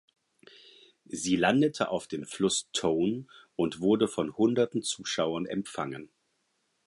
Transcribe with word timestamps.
Sie 1.05 1.35
landete 1.35 1.89
auf 1.89 2.07
dem 2.07 2.25
Fluss 2.25 2.67
Tone 2.73 3.27
und 3.55 3.81
wurde 3.81 4.07
von 4.07 4.35
hunderten 4.35 4.81
Zuschauern 4.81 5.45
empfangen. 5.45 6.09